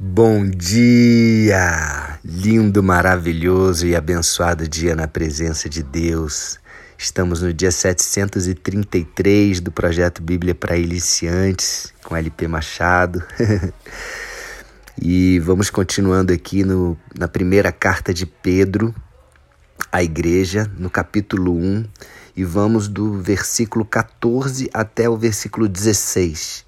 Bom 0.00 0.48
dia! 0.48 2.20
Lindo, 2.24 2.84
maravilhoso 2.84 3.84
e 3.84 3.96
abençoado 3.96 4.68
dia 4.68 4.94
na 4.94 5.08
presença 5.08 5.68
de 5.68 5.82
Deus. 5.82 6.60
Estamos 6.96 7.42
no 7.42 7.52
dia 7.52 7.72
733 7.72 9.58
do 9.58 9.72
projeto 9.72 10.22
Bíblia 10.22 10.54
para 10.54 10.76
Iniciantes, 10.76 11.92
com 12.04 12.14
LP 12.14 12.46
Machado. 12.46 13.24
e 15.02 15.40
vamos 15.40 15.68
continuando 15.68 16.32
aqui 16.32 16.62
no, 16.62 16.96
na 17.18 17.26
primeira 17.26 17.72
carta 17.72 18.14
de 18.14 18.24
Pedro 18.24 18.94
à 19.90 20.00
igreja, 20.00 20.70
no 20.78 20.88
capítulo 20.88 21.56
1, 21.56 21.84
e 22.36 22.44
vamos 22.44 22.86
do 22.86 23.20
versículo 23.20 23.84
14 23.84 24.70
até 24.72 25.10
o 25.10 25.16
versículo 25.16 25.66
16. 25.66 26.64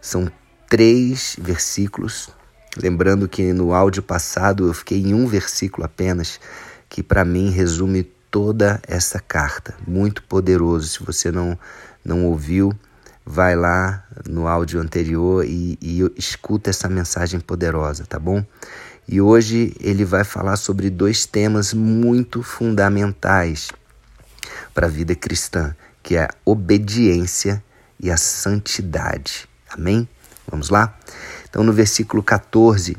São 0.00 0.28
três 0.68 1.36
versículos 1.40 2.34
Lembrando 2.76 3.28
que 3.28 3.52
no 3.52 3.72
áudio 3.72 4.02
passado 4.02 4.66
eu 4.66 4.74
fiquei 4.74 4.98
em 4.98 5.14
um 5.14 5.26
versículo 5.26 5.84
apenas, 5.84 6.40
que 6.88 7.02
para 7.02 7.24
mim 7.24 7.50
resume 7.50 8.02
toda 8.30 8.80
essa 8.86 9.20
carta. 9.20 9.74
Muito 9.86 10.22
poderoso. 10.24 10.88
Se 10.88 11.04
você 11.04 11.30
não, 11.30 11.56
não 12.04 12.24
ouviu, 12.24 12.72
vai 13.24 13.54
lá 13.54 14.04
no 14.28 14.48
áudio 14.48 14.80
anterior 14.80 15.44
e, 15.44 15.78
e 15.80 16.00
escuta 16.16 16.70
essa 16.70 16.88
mensagem 16.88 17.38
poderosa, 17.38 18.04
tá 18.04 18.18
bom? 18.18 18.44
E 19.06 19.20
hoje 19.20 19.74
ele 19.80 20.04
vai 20.04 20.24
falar 20.24 20.56
sobre 20.56 20.90
dois 20.90 21.26
temas 21.26 21.72
muito 21.72 22.42
fundamentais 22.42 23.70
para 24.72 24.86
a 24.86 24.90
vida 24.90 25.14
cristã, 25.14 25.74
que 26.02 26.16
é 26.16 26.24
a 26.24 26.34
obediência 26.44 27.62
e 28.00 28.10
a 28.10 28.16
santidade. 28.16 29.48
Amém? 29.70 30.08
Vamos 30.50 30.70
lá? 30.70 30.98
Então, 31.54 31.62
no 31.62 31.72
versículo 31.72 32.20
14, 32.20 32.96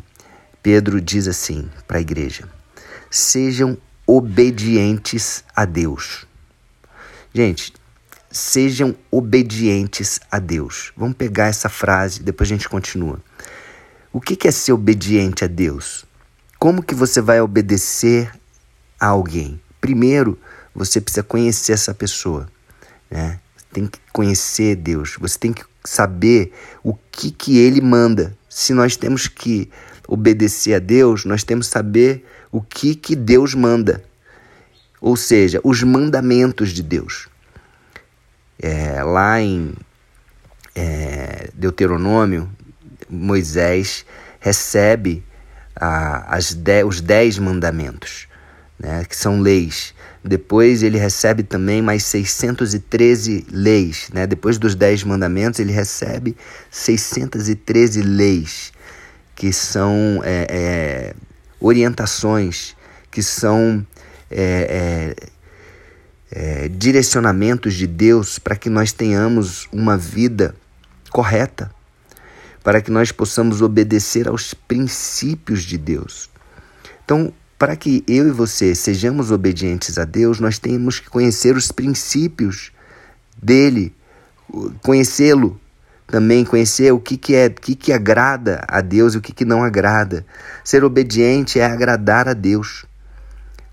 Pedro 0.64 1.02
diz 1.02 1.27
assim 1.27 1.70
para 1.86 1.98
a 1.98 2.02
igreja: 2.02 2.48
Sejam 3.11 3.78
obedientes 4.08 5.44
a 5.53 5.66
Deus. 5.66 6.25
Gente, 7.33 7.73
sejam 8.31 8.95
obedientes 9.11 10.22
a 10.31 10.39
Deus. 10.39 10.94
Vamos 10.95 11.17
pegar 11.17 11.48
essa 11.48 11.67
frase, 11.67 12.23
depois 12.23 12.50
a 12.50 12.53
gente 12.53 12.70
continua. 12.70 13.20
O 14.14 14.22
que 14.22 14.48
é 14.48 14.52
ser 14.52 14.72
obediente 14.72 15.44
a 15.44 15.48
Deus? 15.48 16.06
Como 16.58 16.81
que 16.81 16.95
você 16.95 17.20
vai 17.20 17.42
obedecer 17.42 18.31
a 18.98 19.08
alguém? 19.08 19.59
Primeiro, 19.81 20.39
você 20.73 21.02
precisa 21.02 21.23
conhecer 21.23 21.73
essa 21.73 21.94
pessoa, 21.94 22.48
né? 23.11 23.38
Tem 23.73 23.86
que 23.86 24.00
conhecer 24.14 24.78
Deus. 24.78 25.17
Você 25.20 25.38
tem 25.38 25.52
que 25.52 25.66
saber 25.83 26.53
o 26.81 26.94
que 27.11 27.31
que 27.31 27.58
Ele 27.58 27.81
manda 27.81 28.33
se 28.56 28.73
nós 28.73 28.95
temos 28.95 29.28
que 29.28 29.70
obedecer 30.08 30.75
a 30.75 30.80
Deus, 30.80 31.25
nós 31.25 31.44
temos 31.44 31.67
que 31.67 31.73
saber 31.73 32.25
o 32.50 32.61
que, 32.61 32.95
que 32.95 33.14
Deus 33.14 33.53
manda. 33.53 34.02
Ou 35.02 35.17
seja, 35.17 35.59
os 35.61 35.84
mandamentos 35.84 36.70
de 36.70 36.81
Deus. 36.81 37.28
É, 38.58 39.03
lá 39.03 39.42
em 39.42 39.73
é, 40.73 41.50
Deuteronômio, 41.53 42.50
Moisés 43.09 44.06
recebe 44.39 45.22
as 45.76 46.53
de, 46.53 46.86
os 46.86 47.02
dez 47.02 47.38
mandamentos, 47.38 48.26
né, 48.80 49.06
que 49.06 49.16
são 49.16 49.40
leis. 49.40 49.94
Depois 50.23 50.84
ele 50.84 50.98
recebe 50.98 51.44
também 51.44 51.81
mais 51.81 52.04
613 52.04 53.45
leis. 53.52 54.09
Né? 54.14 54.26
Depois 54.26 54.58
dos 54.58 54.76
Dez 54.76 55.04
Mandamentos, 55.04 55.59
ele 55.59 55.72
recebe 55.72 56.36
613 56.72 58.02
leis, 58.02 58.73
que 59.36 59.54
são 59.54 60.22
é, 60.23 60.48
é, 60.50 61.16
orientações, 61.59 62.76
que 63.12 63.22
são 63.22 63.86
é, 64.30 65.14
é, 66.32 66.66
é 66.66 66.67
direcionamentos 66.70 67.76
de 67.76 67.88
Deus 67.88 68.39
para 68.39 68.55
que 68.55 68.70
nós 68.70 68.92
tenhamos 68.92 69.67
uma 69.72 69.98
vida 69.98 70.55
correta, 71.11 71.72
para 72.64 72.82
que 72.82 72.89
nós 72.89 73.11
possamos 73.11 73.61
obedecer 73.61 74.28
aos 74.28 74.54
princípios 74.54 75.64
de 75.64 75.78
Deus. 75.78 76.30
Então, 77.05 77.32
para 77.58 77.76
que 77.76 78.04
eu 78.08 78.27
e 78.27 78.32
você 78.32 78.76
sejamos 78.76 79.32
obedientes 79.32 79.98
a 79.98 80.04
Deus, 80.04 80.39
nós 80.39 80.60
temos 80.60 80.99
que 80.99 81.10
conhecer 81.10 81.55
os 81.55 81.71
princípios 81.71 82.71
dele, 83.42 83.95
conhecê-lo 84.82 85.60
também, 86.05 86.43
conhecer 86.45 86.92
o 86.92 86.99
que, 86.99 87.17
que 87.17 87.33
é, 87.33 87.48
o 87.48 87.52
que, 87.52 87.76
que 87.76 87.93
agrada 87.93 88.64
a 88.67 88.82
Deus 88.82 89.14
e 89.14 89.17
o 89.17 89.21
que, 89.21 89.33
que 89.33 89.45
não 89.45 89.64
agrada. 89.64 90.26
Ser 90.64 90.83
obediente 90.83 91.60
é 91.60 91.66
agradar 91.66 92.27
a 92.27 92.33
Deus. 92.33 92.86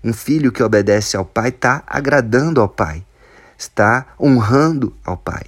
Um 0.03 0.13
filho 0.13 0.51
que 0.51 0.63
obedece 0.63 1.15
ao 1.15 1.25
pai 1.25 1.49
está 1.49 1.83
agradando 1.85 2.61
ao 2.61 2.69
pai, 2.69 3.05
está 3.57 4.07
honrando 4.19 4.95
ao 5.03 5.17
pai. 5.17 5.43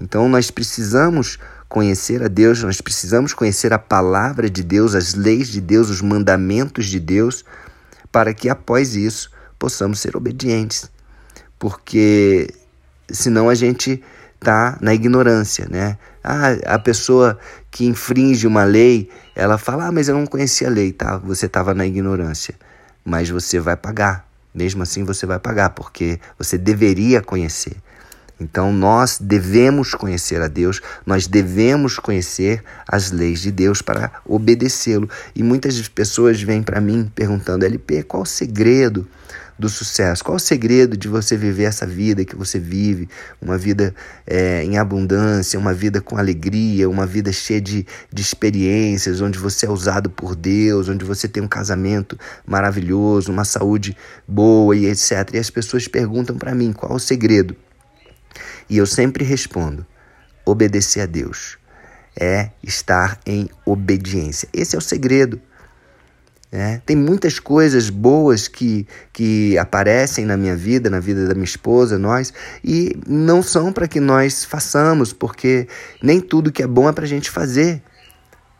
Então 0.00 0.28
nós 0.28 0.50
precisamos 0.50 1.38
conhecer 1.68 2.22
a 2.22 2.28
Deus, 2.28 2.62
nós 2.62 2.80
precisamos 2.80 3.32
conhecer 3.34 3.72
a 3.72 3.78
palavra 3.78 4.48
de 4.48 4.62
Deus, 4.62 4.94
as 4.94 5.14
leis 5.14 5.48
de 5.48 5.60
Deus, 5.60 5.90
os 5.90 6.00
mandamentos 6.00 6.86
de 6.86 7.00
Deus 7.00 7.44
para 8.10 8.32
que 8.32 8.48
após 8.48 8.94
isso 8.94 9.30
possamos 9.58 10.00
ser 10.00 10.16
obedientes. 10.16 10.90
Porque 11.58 12.48
senão 13.10 13.48
a 13.48 13.54
gente 13.54 14.02
está 14.34 14.78
na 14.80 14.94
ignorância, 14.94 15.66
né? 15.68 15.98
Ah, 16.22 16.52
a 16.66 16.78
pessoa 16.78 17.38
que 17.70 17.86
infringe 17.86 18.46
uma 18.46 18.64
lei, 18.64 19.10
ela 19.34 19.58
fala: 19.58 19.86
"Ah, 19.86 19.92
mas 19.92 20.08
eu 20.08 20.14
não 20.14 20.26
conhecia 20.26 20.68
a 20.68 20.70
lei", 20.70 20.92
tá? 20.92 21.18
Você 21.18 21.46
estava 21.46 21.74
na 21.74 21.86
ignorância, 21.86 22.54
mas 23.04 23.30
você 23.30 23.60
vai 23.60 23.76
pagar. 23.76 24.26
Mesmo 24.54 24.82
assim 24.82 25.04
você 25.04 25.26
vai 25.26 25.38
pagar, 25.38 25.70
porque 25.70 26.18
você 26.38 26.56
deveria 26.56 27.20
conhecer. 27.22 27.76
Então 28.38 28.72
nós 28.72 29.18
devemos 29.18 29.94
conhecer 29.94 30.42
a 30.42 30.48
Deus, 30.48 30.80
nós 31.06 31.26
devemos 31.26 31.98
conhecer 31.98 32.62
as 32.86 33.10
leis 33.10 33.40
de 33.40 33.50
Deus 33.50 33.80
para 33.80 34.12
obedecê-lo. 34.26 35.08
E 35.34 35.42
muitas 35.42 35.88
pessoas 35.88 36.42
vêm 36.42 36.62
para 36.62 36.80
mim 36.80 37.10
perguntando: 37.14 37.64
LP, 37.64 38.02
qual 38.02 38.22
o 38.24 38.26
segredo 38.26 39.08
do 39.58 39.70
sucesso? 39.70 40.22
Qual 40.22 40.36
o 40.36 40.40
segredo 40.40 40.98
de 40.98 41.08
você 41.08 41.34
viver 41.34 41.64
essa 41.64 41.86
vida 41.86 42.26
que 42.26 42.36
você 42.36 42.58
vive? 42.58 43.08
Uma 43.40 43.56
vida 43.56 43.94
é, 44.26 44.62
em 44.62 44.76
abundância, 44.76 45.58
uma 45.58 45.72
vida 45.72 46.02
com 46.02 46.18
alegria, 46.18 46.90
uma 46.90 47.06
vida 47.06 47.32
cheia 47.32 47.60
de, 47.60 47.86
de 48.12 48.22
experiências, 48.22 49.22
onde 49.22 49.38
você 49.38 49.64
é 49.64 49.70
usado 49.70 50.10
por 50.10 50.36
Deus, 50.36 50.90
onde 50.90 51.06
você 51.06 51.26
tem 51.26 51.42
um 51.42 51.48
casamento 51.48 52.18
maravilhoso, 52.46 53.32
uma 53.32 53.46
saúde 53.46 53.96
boa 54.28 54.76
e 54.76 54.84
etc. 54.84 55.30
E 55.32 55.38
as 55.38 55.48
pessoas 55.48 55.88
perguntam 55.88 56.36
para 56.36 56.54
mim: 56.54 56.70
qual 56.70 56.92
o 56.92 57.00
segredo? 57.00 57.56
E 58.68 58.78
eu 58.78 58.86
sempre 58.86 59.24
respondo: 59.24 59.86
obedecer 60.44 61.00
a 61.00 61.06
Deus 61.06 61.58
é 62.18 62.50
estar 62.62 63.20
em 63.26 63.48
obediência. 63.64 64.48
Esse 64.52 64.74
é 64.74 64.78
o 64.78 64.82
segredo. 64.82 65.40
É, 66.50 66.80
tem 66.86 66.96
muitas 66.96 67.38
coisas 67.38 67.90
boas 67.90 68.48
que, 68.48 68.86
que 69.12 69.58
aparecem 69.58 70.24
na 70.24 70.36
minha 70.36 70.56
vida, 70.56 70.88
na 70.88 71.00
vida 71.00 71.26
da 71.26 71.34
minha 71.34 71.44
esposa, 71.44 71.98
nós, 71.98 72.32
e 72.64 72.96
não 73.06 73.42
são 73.42 73.72
para 73.72 73.86
que 73.86 74.00
nós 74.00 74.44
façamos, 74.44 75.12
porque 75.12 75.68
nem 76.00 76.20
tudo 76.20 76.52
que 76.52 76.62
é 76.62 76.66
bom 76.66 76.88
é 76.88 76.92
para 76.92 77.04
a 77.04 77.08
gente 77.08 77.30
fazer. 77.30 77.82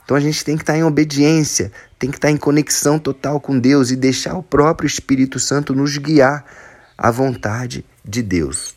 Então 0.04 0.16
a 0.16 0.20
gente 0.20 0.44
tem 0.44 0.56
que 0.56 0.62
estar 0.62 0.76
em 0.76 0.84
obediência, 0.84 1.72
tem 1.98 2.10
que 2.10 2.18
estar 2.18 2.30
em 2.30 2.36
conexão 2.36 2.98
total 2.98 3.40
com 3.40 3.58
Deus 3.58 3.90
e 3.90 3.96
deixar 3.96 4.36
o 4.36 4.42
próprio 4.42 4.86
Espírito 4.86 5.40
Santo 5.40 5.74
nos 5.74 5.96
guiar 5.96 6.44
à 6.98 7.10
vontade 7.10 7.84
de 8.04 8.22
Deus. 8.22 8.75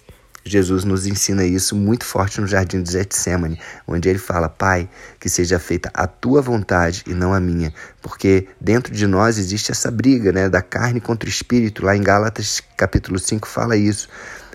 Jesus 0.51 0.83
nos 0.83 1.05
ensina 1.05 1.45
isso 1.45 1.75
muito 1.75 2.05
forte 2.05 2.41
no 2.41 2.47
jardim 2.47 2.81
de 2.81 2.91
Getsemane, 2.91 3.59
onde 3.87 4.09
ele 4.09 4.19
fala: 4.19 4.49
Pai, 4.49 4.89
que 5.19 5.29
seja 5.29 5.59
feita 5.59 5.89
a 5.93 6.07
tua 6.07 6.41
vontade 6.41 7.03
e 7.07 7.13
não 7.13 7.33
a 7.33 7.39
minha, 7.39 7.73
porque 8.01 8.47
dentro 8.59 8.93
de 8.93 9.05
nós 9.05 9.37
existe 9.37 9.71
essa 9.71 9.91
briga, 9.91 10.31
né, 10.31 10.49
da 10.49 10.61
carne 10.61 10.99
contra 10.99 11.27
o 11.27 11.29
espírito. 11.29 11.85
Lá 11.85 11.95
em 11.95 12.01
Gálatas 12.01 12.61
capítulo 12.75 13.19
5 13.19 13.47
fala 13.47 13.77
isso. 13.77 14.09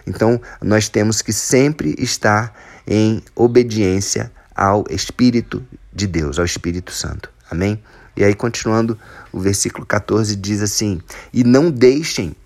Então, 0.06 0.40
nós 0.62 0.88
temos 0.88 1.22
que 1.22 1.32
sempre 1.32 1.94
estar 1.98 2.54
em 2.86 3.22
obediência 3.34 4.30
ao 4.54 4.84
Espírito 4.90 5.66
de 5.92 6.06
Deus, 6.06 6.38
ao 6.38 6.44
Espírito 6.44 6.92
Santo. 6.92 7.30
Amém? 7.50 7.82
E 8.16 8.22
aí, 8.22 8.34
continuando, 8.34 8.98
o 9.32 9.40
versículo 9.40 9.84
14 9.84 10.36
diz 10.36 10.62
assim: 10.62 11.00
E 11.32 11.42
não 11.42 11.70
deixem 11.70 12.36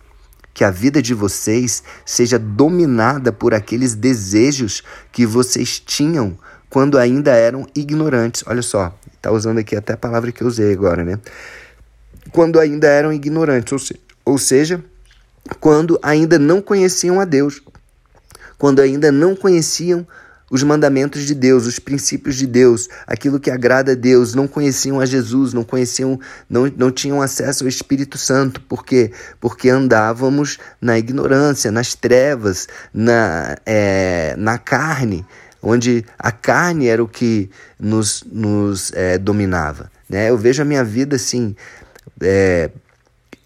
que 0.59 0.65
a 0.65 0.73
vida 0.73 1.01
de 1.01 1.15
vocês 1.15 1.85
seja 2.05 2.37
dominada 2.37 3.31
por 3.31 3.55
aqueles 3.55 3.95
desejos 3.95 4.83
que 5.13 5.25
vocês 5.25 5.79
tinham 5.79 6.37
quando 6.69 6.99
ainda 6.99 7.31
eram 7.31 7.65
ignorantes. 7.77 8.43
Olha 8.45 8.61
só, 8.61 8.93
está 9.15 9.31
usando 9.31 9.59
aqui 9.59 9.77
até 9.77 9.93
a 9.93 9.97
palavra 9.97 10.33
que 10.33 10.43
eu 10.43 10.49
usei 10.49 10.73
agora, 10.73 11.05
né? 11.05 11.21
Quando 12.33 12.59
ainda 12.59 12.89
eram 12.89 13.13
ignorantes, 13.13 13.73
ou, 13.73 13.79
se, 13.79 14.01
ou 14.25 14.37
seja, 14.37 14.85
quando 15.61 15.97
ainda 16.03 16.41
não 16.41 16.61
conheciam 16.61 17.21
a 17.21 17.25
Deus, 17.25 17.63
quando 18.59 18.83
ainda 18.83 19.13
não 19.13 19.37
conheciam 19.37 20.05
os 20.51 20.63
mandamentos 20.63 21.23
de 21.23 21.35
Deus, 21.35 21.67
os 21.67 21.79
princípios 21.79 22.37
de 22.37 22.47
Deus, 22.47 22.89
aquilo 23.07 23.39
que 23.39 23.51
agrada 23.51 23.93
a 23.93 23.95
Deus, 23.95 24.35
não 24.35 24.49
conheciam 24.49 25.01
a 25.01 25.07
Jesus, 25.07 25.53
não 25.53 25.65
conheciam, 25.65 26.19
não, 26.49 26.71
não 26.77 26.91
tinham 26.91 27.21
acesso 27.21 27.65
ao 27.65 27.69
Espírito 27.69 28.17
Santo, 28.17 28.61
por 28.63 28.85
quê? 28.85 29.13
Porque 29.41 29.69
andávamos 29.69 30.59
na 30.81 30.99
ignorância, 30.99 31.71
nas 31.71 31.95
trevas, 31.95 32.67
na, 32.93 33.57
é, 33.67 34.35
na 34.39 34.59
carne, 34.59 35.27
onde 35.63 36.05
a 36.19 36.33
carne 36.33 36.87
era 36.87 37.03
o 37.03 37.09
que 37.09 37.51
nos, 37.79 38.25
nos 38.31 38.93
é, 38.95 39.19
dominava. 39.19 39.91
Né? 40.09 40.31
Eu 40.31 40.39
vejo 40.39 40.63
a 40.63 40.65
minha 40.65 40.85
vida 40.85 41.17
assim, 41.17 41.55
é, 42.21 42.71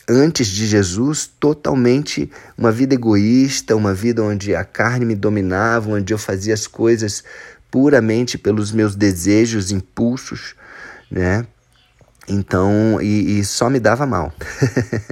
antes 0.09 0.47
de 0.49 0.67
Jesus, 0.67 1.31
totalmente 1.39 2.31
uma 2.57 2.73
vida 2.73 2.95
egoísta, 2.95 3.77
uma 3.77 3.95
vida 3.95 4.23
onde 4.23 4.55
a 4.55 4.65
carne 4.65 5.05
me 5.05 5.15
dominava, 5.15 5.91
onde 5.91 6.13
eu 6.13 6.19
fazia 6.19 6.55
as 6.55 6.67
coisas 6.67 7.23
puramente 7.71 8.37
pelos 8.37 8.73
meus 8.73 8.95
desejos, 8.95 9.71
impulsos, 9.71 10.55
né? 11.11 11.47
Então, 12.29 13.01
e, 13.01 13.41
e 13.41 13.45
só 13.45 13.69
me 13.69 13.81
dava 13.81 14.07
mal. 14.07 14.33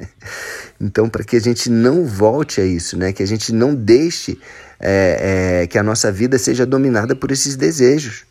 então, 0.81 1.09
para 1.09 1.25
que 1.25 1.37
a 1.37 1.41
gente 1.41 1.69
não 1.69 2.05
volte 2.05 2.61
a 2.61 2.65
isso, 2.65 2.97
né? 2.97 3.13
Que 3.13 3.23
a 3.23 3.27
gente 3.27 3.53
não 3.53 3.75
deixe 3.75 4.39
é, 4.79 5.63
é, 5.63 5.67
que 5.67 5.79
a 5.79 5.83
nossa 5.83 6.13
vida 6.13 6.39
seja 6.39 6.65
dominada 6.65 7.17
por 7.17 7.31
esses 7.31 7.57
desejos, 7.57 8.25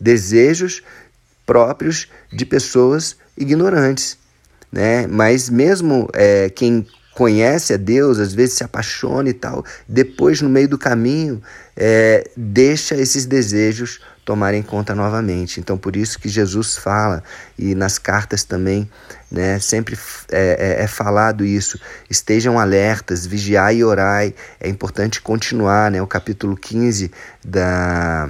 desejos 0.00 0.82
próprios 1.44 2.08
de 2.32 2.44
pessoas 2.44 3.16
ignorantes 3.36 4.18
né? 4.70 5.06
Mas 5.06 5.48
mesmo 5.48 6.08
é, 6.12 6.50
quem 6.50 6.86
conhece 7.16 7.72
a 7.72 7.78
Deus, 7.78 8.18
às 8.18 8.34
vezes 8.34 8.56
se 8.56 8.64
apaixona 8.64 9.30
e 9.30 9.32
tal, 9.32 9.64
depois 9.88 10.42
no 10.42 10.50
meio 10.50 10.68
do 10.68 10.76
caminho 10.76 11.42
é, 11.74 12.28
deixa 12.36 12.94
esses 12.94 13.24
desejos 13.24 14.00
tomarem 14.22 14.60
conta 14.60 14.94
novamente. 14.94 15.58
Então 15.58 15.78
por 15.78 15.96
isso 15.96 16.18
que 16.18 16.28
Jesus 16.28 16.76
fala 16.76 17.22
e 17.58 17.74
nas 17.74 17.96
cartas 17.96 18.44
também, 18.44 18.90
né? 19.30 19.58
Sempre 19.60 19.96
é, 20.30 20.76
é, 20.78 20.84
é 20.84 20.86
falado 20.86 21.44
isso. 21.44 21.80
Estejam 22.10 22.58
alertas, 22.58 23.24
vigiai 23.24 23.76
e 23.76 23.84
orai. 23.84 24.34
É 24.60 24.68
importante 24.68 25.22
continuar, 25.22 25.90
né? 25.90 26.02
O 26.02 26.06
capítulo 26.06 26.54
15 26.54 27.10
da 27.42 28.28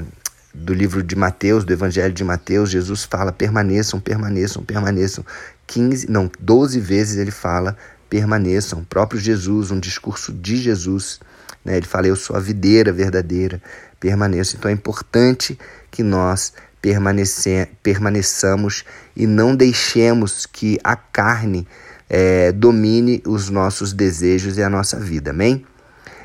do 0.57 0.73
livro 0.73 1.03
de 1.03 1.15
Mateus, 1.15 1.65
do 1.65 1.73
Evangelho 1.73 2.13
de 2.13 2.25
Mateus, 2.25 2.71
Jesus 2.71 3.05
fala: 3.05 3.31
permaneçam, 3.31 4.01
permaneçam, 4.01 4.65
permaneçam. 4.65 5.25
15, 5.67 6.11
não, 6.11 6.31
12 6.41 6.81
vezes 6.81 7.19
ele 7.19 7.31
fala: 7.31 7.77
permaneçam. 8.09 8.81
O 8.81 8.85
próprio 8.85 9.21
Jesus, 9.21 9.71
um 9.71 9.79
discurso 9.79 10.33
de 10.33 10.57
Jesus, 10.57 11.21
né? 11.65 11.77
ele 11.77 11.87
fala: 11.87 12.07
Eu 12.07 12.17
sou 12.17 12.35
a 12.35 12.41
videira 12.41 12.93
verdadeira, 12.93 13.63
permaneço. 14.01 14.57
Então 14.57 14.71
é 14.71 14.75
importante 14.75 15.59
que 15.91 16.03
nós 16.03 16.53
permaneçamos 17.83 18.85
e 19.15 19.27
não 19.27 19.55
deixemos 19.55 20.47
que 20.47 20.79
a 20.83 20.97
carne 20.97 21.67
é, 22.09 22.53
domine 22.53 23.23
os 23.27 23.51
nossos 23.51 23.93
desejos 23.93 24.57
e 24.57 24.63
a 24.63 24.71
nossa 24.71 24.99
vida. 24.99 25.31
Amém? 25.31 25.67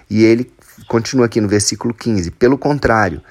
E 0.09 0.23
ele 0.23 0.51
continua 0.87 1.25
aqui 1.25 1.41
no 1.41 1.47
versículo 1.47 1.93
15: 1.93 2.31
Pelo 2.31 2.57
contrário 2.57 3.21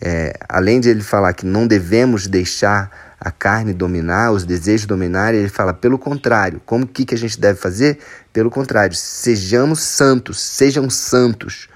é, 0.00 0.34
além 0.48 0.80
de 0.80 0.88
ele 0.88 1.02
falar 1.02 1.32
que 1.32 1.46
não 1.46 1.66
devemos 1.66 2.26
deixar 2.26 3.16
a 3.18 3.30
carne 3.30 3.72
dominar, 3.72 4.30
os 4.30 4.44
desejos 4.44 4.86
dominar, 4.86 5.34
ele 5.34 5.48
fala 5.48 5.72
pelo 5.72 5.98
contrário. 5.98 6.60
Como 6.66 6.86
que, 6.86 7.04
que 7.04 7.14
a 7.14 7.18
gente 7.18 7.40
deve 7.40 7.58
fazer? 7.58 7.98
Pelo 8.32 8.50
contrário, 8.50 8.94
sejamos 8.94 9.80
santos, 9.80 10.38
sejam 10.40 10.90
santos. 10.90 11.68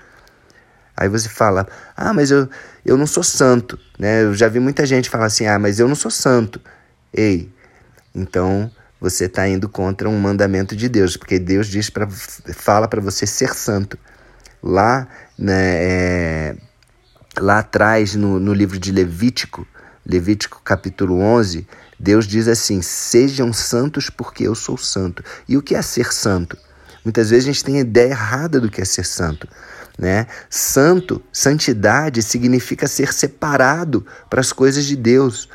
Aí 0.96 1.08
você 1.08 1.30
fala, 1.30 1.66
ah, 1.96 2.12
mas 2.12 2.30
eu, 2.30 2.48
eu 2.84 2.96
não 2.96 3.06
sou 3.06 3.22
santo. 3.22 3.78
Né? 3.98 4.22
Eu 4.24 4.34
já 4.34 4.48
vi 4.48 4.60
muita 4.60 4.84
gente 4.84 5.08
falar 5.08 5.26
assim, 5.26 5.46
ah, 5.46 5.58
mas 5.58 5.80
eu 5.80 5.88
não 5.88 5.94
sou 5.94 6.10
santo. 6.10 6.60
Ei, 7.12 7.50
então 8.14 8.70
você 9.00 9.24
está 9.24 9.48
indo 9.48 9.66
contra 9.66 10.10
um 10.10 10.20
mandamento 10.20 10.76
de 10.76 10.90
Deus, 10.90 11.16
porque 11.16 11.38
Deus 11.38 11.68
diz 11.68 11.88
pra, 11.88 12.06
fala 12.54 12.86
para 12.86 13.00
você 13.00 13.26
ser 13.26 13.54
santo. 13.54 13.98
Lá, 14.62 15.08
né, 15.38 15.74
é, 15.82 16.56
lá 17.38 17.58
atrás 17.58 18.14
no, 18.14 18.40
no 18.40 18.52
livro 18.52 18.78
de 18.78 18.90
Levítico, 18.90 19.66
Levítico 20.04 20.60
capítulo 20.64 21.20
11, 21.20 21.66
Deus 21.98 22.26
diz 22.26 22.48
assim: 22.48 22.80
Sejam 22.82 23.52
santos 23.52 24.08
porque 24.08 24.44
eu 24.44 24.54
sou 24.54 24.76
santo. 24.76 25.22
E 25.48 25.56
o 25.56 25.62
que 25.62 25.74
é 25.74 25.82
ser 25.82 26.12
santo? 26.12 26.56
Muitas 27.04 27.30
vezes 27.30 27.44
a 27.44 27.52
gente 27.52 27.64
tem 27.64 27.76
a 27.76 27.80
ideia 27.80 28.10
errada 28.10 28.60
do 28.60 28.70
que 28.70 28.80
é 28.80 28.84
ser 28.84 29.04
santo. 29.04 29.46
Né? 29.98 30.26
Santo, 30.48 31.22
santidade 31.32 32.22
significa 32.22 32.88
ser 32.88 33.12
separado 33.12 34.04
para 34.28 34.40
as 34.40 34.52
coisas 34.52 34.84
de 34.84 34.96
Deus. 34.96 35.48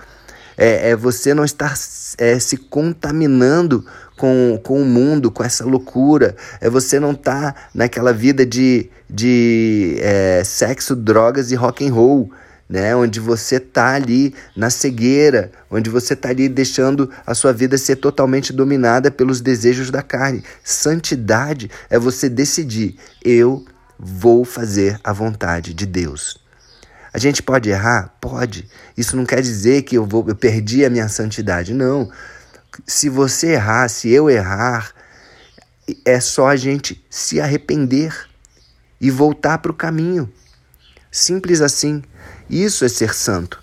É, 0.58 0.92
é 0.92 0.96
você 0.96 1.34
não 1.34 1.44
estar 1.44 1.74
é, 2.18 2.40
se 2.40 2.58
contaminando 2.58 3.86
com, 4.16 4.60
com 4.64 4.82
o 4.82 4.86
mundo, 4.86 5.32
com 5.32 5.44
essa 5.44 5.66
loucura. 5.66 6.36
É 6.62 6.70
você 6.70 7.00
não 7.00 7.14
tá 7.14 7.56
naquela 7.74 8.14
vida 8.14 8.46
de, 8.46 8.90
de 9.10 9.98
é, 10.00 10.44
sexo, 10.44 10.96
drogas 10.96 11.52
e 11.52 11.56
rock 11.56 11.88
and 11.88 11.94
roll. 11.94 12.32
Né, 12.68 12.96
onde 12.96 13.20
você 13.20 13.58
está 13.58 13.94
ali 13.94 14.34
na 14.58 14.72
cegueira, 14.72 15.52
onde 15.70 15.88
você 15.88 16.16
está 16.16 16.30
ali 16.30 16.50
deixando 16.50 17.12
a 17.24 17.36
sua 17.36 17.54
vida 17.54 17.78
ser 17.78 17.98
totalmente 17.98 18.52
dominada 18.52 19.12
pelos 19.12 19.40
desejos 19.40 19.92
da 19.92 20.02
carne. 20.02 20.44
Santidade 20.64 21.70
é 21.92 22.00
você 22.00 22.28
decidir: 22.28 22.96
eu 23.24 23.64
vou 24.00 24.44
fazer 24.44 25.00
a 25.04 25.14
vontade 25.14 25.76
de 25.76 25.86
Deus. 25.86 26.44
A 27.14 27.20
gente 27.20 27.44
pode 27.44 27.70
errar? 27.70 28.16
Pode. 28.20 28.68
Isso 28.98 29.16
não 29.16 29.28
quer 29.28 29.44
dizer 29.44 29.84
que 29.84 29.96
eu 29.96 30.04
vou 30.04 30.26
eu 30.28 30.36
perdi 30.36 30.84
a 30.84 30.90
minha 30.90 31.08
santidade. 31.08 31.72
Não 31.72 32.10
se 32.86 33.10
você 33.10 33.54
errar, 33.54 33.88
se 33.90 34.10
eu 34.10 34.30
errar, 34.30 34.94
é 36.04 36.20
só 36.20 36.48
a 36.48 36.56
gente 36.56 37.04
se 37.10 37.40
arrepender 37.40 38.28
e 39.00 39.12
voltar 39.12 39.60
para 39.60 39.72
o 39.72 39.76
caminho. 39.76 40.32
Simples 41.12 41.62
assim. 41.62 42.04
Isso 42.50 42.86
é 42.86 42.90
ser 42.90 43.14
santo, 43.14 43.60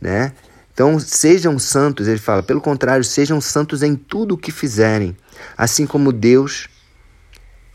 né? 0.00 0.32
Então, 0.72 1.00
sejam 1.00 1.58
santos, 1.58 2.06
ele 2.06 2.18
fala, 2.18 2.42
pelo 2.42 2.60
contrário, 2.60 3.02
sejam 3.02 3.40
santos 3.40 3.82
em 3.82 3.94
tudo 3.96 4.34
o 4.34 4.38
que 4.38 4.52
fizerem, 4.52 5.16
assim 5.56 5.86
como 5.86 6.12
Deus 6.12 6.68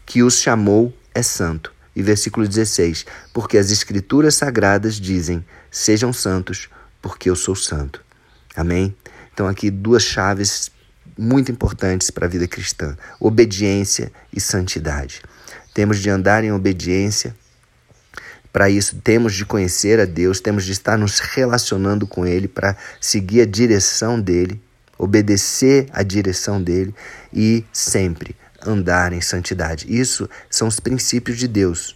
que 0.05 0.21
os 0.21 0.39
chamou 0.39 0.93
é 1.15 1.23
santo. 1.23 1.73
E 1.95 2.03
versículo 2.03 2.47
16: 2.47 3.05
Porque 3.33 3.57
as 3.57 3.71
Escrituras 3.71 4.35
sagradas 4.35 4.95
dizem: 4.95 5.43
Sejam 5.69 6.13
santos, 6.13 6.69
porque 7.01 7.29
eu 7.29 7.35
sou 7.35 7.55
santo. 7.55 8.03
Amém? 8.55 8.95
Então, 9.33 9.47
aqui 9.47 9.71
duas 9.71 10.03
chaves 10.03 10.69
muito 11.17 11.51
importantes 11.51 12.09
para 12.09 12.25
a 12.25 12.29
vida 12.29 12.47
cristã: 12.47 12.97
obediência 13.19 14.11
e 14.33 14.39
santidade. 14.39 15.21
Temos 15.73 15.99
de 15.99 16.09
andar 16.09 16.43
em 16.43 16.51
obediência. 16.51 17.35
Para 18.51 18.69
isso, 18.69 18.97
temos 18.97 19.33
de 19.33 19.45
conhecer 19.45 19.99
a 19.99 20.05
Deus, 20.05 20.41
temos 20.41 20.65
de 20.65 20.73
estar 20.73 20.97
nos 20.97 21.19
relacionando 21.19 22.05
com 22.05 22.25
Ele 22.25 22.49
para 22.49 22.75
seguir 22.99 23.41
a 23.41 23.45
direção 23.45 24.19
dele, 24.19 24.61
obedecer 24.97 25.87
a 25.93 26.03
direção 26.03 26.61
dele 26.61 26.93
e 27.33 27.63
sempre 27.71 28.35
andar 28.65 29.13
em 29.13 29.21
santidade. 29.21 29.85
Isso 29.89 30.29
são 30.49 30.67
os 30.67 30.79
princípios 30.79 31.37
de 31.37 31.47
Deus. 31.47 31.95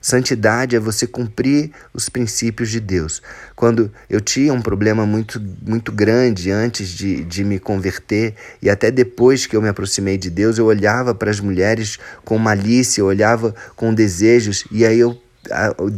Santidade 0.00 0.76
é 0.76 0.80
você 0.80 1.06
cumprir 1.06 1.72
os 1.92 2.08
princípios 2.08 2.70
de 2.70 2.78
Deus. 2.80 3.20
Quando 3.54 3.90
eu 4.08 4.20
tinha 4.20 4.52
um 4.52 4.62
problema 4.62 5.04
muito, 5.04 5.40
muito 5.66 5.90
grande 5.90 6.50
antes 6.50 6.88
de, 6.90 7.24
de 7.24 7.42
me 7.42 7.58
converter 7.58 8.34
e 8.62 8.70
até 8.70 8.90
depois 8.90 9.46
que 9.46 9.56
eu 9.56 9.62
me 9.62 9.68
aproximei 9.68 10.16
de 10.16 10.30
Deus, 10.30 10.58
eu 10.58 10.66
olhava 10.66 11.14
para 11.14 11.30
as 11.30 11.40
mulheres 11.40 11.98
com 12.24 12.38
malícia, 12.38 13.00
eu 13.00 13.06
olhava 13.06 13.54
com 13.74 13.92
desejos 13.92 14.64
e 14.70 14.84
aí 14.84 14.98
eu 14.98 15.20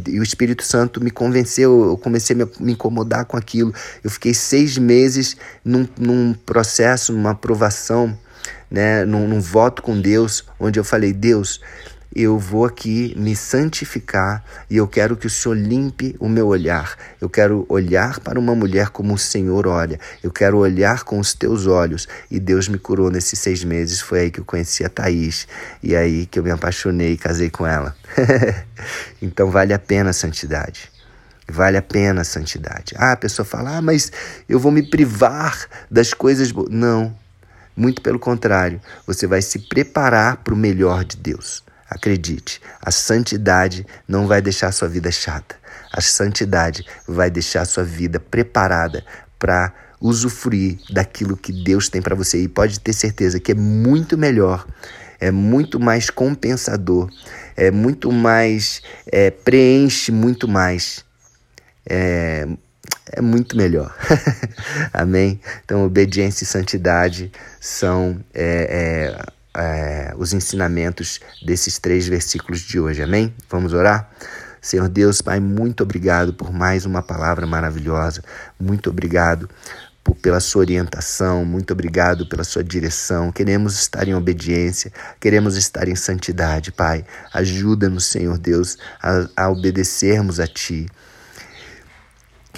e 0.07 0.19
o 0.19 0.23
Espírito 0.23 0.63
Santo 0.63 1.03
me 1.03 1.09
convenceu, 1.09 1.85
eu 1.85 1.97
comecei 1.97 2.35
a 2.39 2.47
me 2.59 2.73
incomodar 2.73 3.25
com 3.25 3.35
aquilo. 3.35 3.73
Eu 4.03 4.09
fiquei 4.09 4.33
seis 4.33 4.77
meses 4.77 5.37
num, 5.65 5.87
num 5.99 6.33
processo, 6.33 7.13
numa 7.13 7.31
aprovação, 7.31 8.15
né, 8.69 9.03
num, 9.05 9.27
num 9.27 9.41
voto 9.41 9.81
com 9.81 9.99
Deus, 9.99 10.45
onde 10.59 10.79
eu 10.79 10.83
falei: 10.83 11.13
Deus, 11.13 11.59
eu 12.15 12.39
vou 12.39 12.65
aqui 12.65 13.13
me 13.15 13.35
santificar 13.35 14.43
e 14.69 14.77
eu 14.77 14.87
quero 14.87 15.15
que 15.15 15.27
o 15.27 15.29
Senhor 15.29 15.55
limpe 15.55 16.15
o 16.19 16.27
meu 16.27 16.47
olhar. 16.47 16.97
Eu 17.21 17.29
quero 17.29 17.65
olhar 17.69 18.19
para 18.19 18.39
uma 18.39 18.55
mulher 18.55 18.89
como 18.89 19.13
o 19.13 19.17
Senhor 19.17 19.67
olha. 19.67 19.99
Eu 20.23 20.31
quero 20.31 20.57
olhar 20.57 21.03
com 21.03 21.19
os 21.19 21.33
teus 21.35 21.67
olhos. 21.67 22.07
E 22.31 22.39
Deus 22.39 22.67
me 22.67 22.79
curou 22.79 23.11
nesses 23.11 23.37
seis 23.37 23.63
meses. 23.63 24.01
Foi 24.01 24.21
aí 24.21 24.31
que 24.31 24.39
eu 24.39 24.45
conheci 24.45 24.83
a 24.83 24.89
Thaís. 24.89 25.47
E 25.83 25.95
aí 25.95 26.25
que 26.25 26.39
eu 26.39 26.43
me 26.43 26.49
apaixonei 26.49 27.13
e 27.13 27.17
casei 27.17 27.49
com 27.49 27.65
ela. 27.65 27.95
então 29.21 29.51
vale 29.51 29.73
a 29.73 29.79
pena 29.79 30.09
a 30.09 30.13
santidade. 30.13 30.91
Vale 31.47 31.77
a 31.77 31.81
pena 31.81 32.21
a 32.21 32.25
santidade. 32.25 32.95
Ah, 32.97 33.11
a 33.11 33.17
pessoa 33.17 33.45
fala, 33.45 33.77
ah, 33.77 33.81
mas 33.81 34.11
eu 34.47 34.59
vou 34.59 34.71
me 34.71 34.83
privar 34.83 35.67
das 35.89 36.13
coisas 36.13 36.51
boas. 36.51 36.69
Não, 36.69 37.15
muito 37.75 38.01
pelo 38.01 38.19
contrário, 38.19 38.81
você 39.05 39.25
vai 39.25 39.41
se 39.41 39.59
preparar 39.59 40.37
para 40.37 40.53
o 40.53 40.57
melhor 40.57 41.03
de 41.03 41.17
Deus. 41.17 41.63
Acredite, 41.89 42.61
a 42.79 42.91
santidade 42.91 43.85
não 44.07 44.27
vai 44.27 44.41
deixar 44.41 44.71
sua 44.71 44.87
vida 44.87 45.11
chata. 45.11 45.55
A 45.91 46.01
santidade 46.01 46.85
vai 47.07 47.31
deixar 47.31 47.65
sua 47.65 47.83
vida 47.83 48.19
preparada 48.19 49.03
para 49.39 49.73
usufruir 49.99 50.77
daquilo 50.91 51.35
que 51.35 51.51
Deus 51.51 51.89
tem 51.89 52.01
para 52.01 52.15
você. 52.15 52.43
E 52.43 52.47
pode 52.47 52.79
ter 52.79 52.93
certeza 52.93 53.39
que 53.39 53.53
é 53.53 53.55
muito 53.55 54.17
melhor, 54.17 54.67
é 55.19 55.31
muito 55.31 55.79
mais 55.79 56.11
compensador, 56.11 57.09
é 57.57 57.71
muito 57.71 58.11
mais. 58.11 58.81
É, 59.11 59.31
preenche 59.31 60.11
muito 60.11 60.47
mais. 60.47 61.03
É, 61.89 62.47
é 63.11 63.21
muito 63.21 63.57
melhor. 63.57 63.95
Amém? 64.93 65.39
Então, 65.65 65.83
obediência 65.83 66.43
e 66.43 66.47
santidade 66.47 67.31
são 67.59 68.23
é, 68.31 69.25
é, 69.59 70.13
os 70.17 70.33
ensinamentos 70.33 71.19
desses 71.45 71.77
três 71.77 72.07
versículos 72.07 72.61
de 72.61 72.79
hoje. 72.79 73.03
Amém? 73.03 73.33
Vamos 73.49 73.73
orar? 73.73 74.09
Senhor 74.61 74.89
Deus, 74.89 75.21
Pai, 75.21 75.39
muito 75.39 75.83
obrigado 75.83 76.33
por 76.33 76.51
mais 76.51 76.85
uma 76.85 77.01
palavra 77.01 77.45
maravilhosa. 77.45 78.23
Muito 78.59 78.89
obrigado 78.89 79.49
por, 80.03 80.15
pela 80.15 80.39
sua 80.39 80.61
orientação, 80.61 81.45
muito 81.45 81.71
obrigado 81.71 82.27
pela 82.27 82.43
sua 82.43 82.63
direção. 82.63 83.31
Queremos 83.31 83.79
estar 83.79 84.07
em 84.07 84.15
obediência, 84.15 84.91
queremos 85.19 85.55
estar 85.55 85.87
em 85.87 85.95
santidade, 85.95 86.71
Pai. 86.71 87.05
Ajuda-nos, 87.33 88.05
Senhor 88.05 88.37
Deus, 88.37 88.77
a, 89.01 89.45
a 89.45 89.49
obedecermos 89.49 90.39
a 90.39 90.47
Ti 90.47 90.87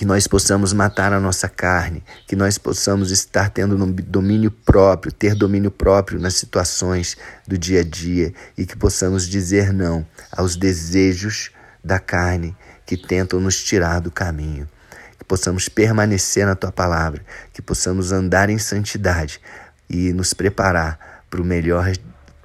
que 0.01 0.05
nós 0.05 0.25
possamos 0.25 0.73
matar 0.73 1.13
a 1.13 1.19
nossa 1.19 1.47
carne, 1.47 2.03
que 2.25 2.35
nós 2.35 2.57
possamos 2.57 3.11
estar 3.11 3.51
tendo 3.51 3.77
domínio 4.01 4.49
próprio, 4.49 5.11
ter 5.11 5.35
domínio 5.35 5.69
próprio 5.69 6.19
nas 6.19 6.33
situações 6.33 7.15
do 7.47 7.55
dia 7.55 7.81
a 7.81 7.83
dia 7.83 8.33
e 8.57 8.65
que 8.65 8.75
possamos 8.75 9.27
dizer 9.27 9.71
não 9.71 10.03
aos 10.31 10.55
desejos 10.55 11.51
da 11.83 11.99
carne 11.99 12.57
que 12.83 12.97
tentam 12.97 13.39
nos 13.39 13.63
tirar 13.63 13.99
do 13.99 14.09
caminho. 14.09 14.67
Que 15.19 15.23
possamos 15.23 15.69
permanecer 15.69 16.47
na 16.47 16.55
tua 16.55 16.71
palavra, 16.71 17.23
que 17.53 17.61
possamos 17.61 18.11
andar 18.11 18.49
em 18.49 18.57
santidade 18.57 19.39
e 19.87 20.11
nos 20.13 20.33
preparar 20.33 20.97
para 21.29 21.39
o 21.43 21.45
melhor 21.45 21.93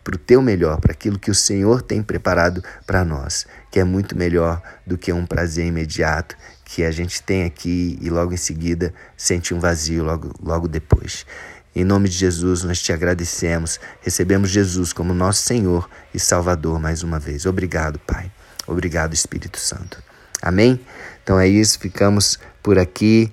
para 0.06 0.14
o 0.14 0.18
teu 0.18 0.40
melhor, 0.40 0.80
para 0.80 0.92
aquilo 0.92 1.18
que 1.18 1.32
o 1.32 1.34
Senhor 1.34 1.82
tem 1.82 2.00
preparado 2.00 2.62
para 2.86 3.04
nós, 3.04 3.44
que 3.72 3.80
é 3.80 3.82
muito 3.82 4.16
melhor 4.16 4.62
do 4.86 4.96
que 4.96 5.12
um 5.12 5.26
prazer 5.26 5.66
imediato 5.66 6.36
que 6.64 6.84
a 6.84 6.92
gente 6.92 7.20
tem 7.20 7.42
aqui 7.42 7.98
e 8.00 8.08
logo 8.08 8.32
em 8.32 8.36
seguida 8.36 8.94
sente 9.16 9.52
um 9.52 9.58
vazio 9.58 10.04
logo, 10.04 10.32
logo 10.40 10.68
depois. 10.68 11.26
Em 11.74 11.82
nome 11.82 12.08
de 12.08 12.16
Jesus, 12.16 12.62
nós 12.62 12.80
te 12.80 12.92
agradecemos. 12.92 13.80
Recebemos 14.00 14.48
Jesus 14.48 14.92
como 14.92 15.12
nosso 15.12 15.42
Senhor 15.42 15.90
e 16.14 16.20
Salvador 16.20 16.78
mais 16.78 17.02
uma 17.02 17.18
vez. 17.18 17.44
Obrigado, 17.44 17.98
Pai. 17.98 18.30
Obrigado, 18.64 19.12
Espírito 19.12 19.58
Santo. 19.58 20.00
Amém? 20.40 20.78
Então 21.24 21.38
é 21.40 21.48
isso, 21.48 21.80
ficamos 21.80 22.38
por 22.62 22.78
aqui 22.78 23.32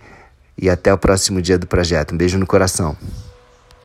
e 0.57 0.71
até 0.71 0.91
o 0.91 0.97
próximo 0.97 1.39
dia 1.39 1.59
do 1.59 1.67
projeto. 1.67 2.15
Um 2.15 2.17
beijo 2.17 2.39
no 2.39 2.47
coração. 2.47 2.97